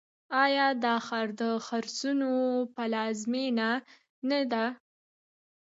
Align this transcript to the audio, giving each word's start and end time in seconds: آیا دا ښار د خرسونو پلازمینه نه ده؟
آیا 0.43 0.67
دا 0.83 0.95
ښار 1.05 1.27
د 1.41 1.43
خرسونو 1.65 2.31
پلازمینه 2.75 3.69
نه 4.29 4.41
ده؟ 4.51 4.65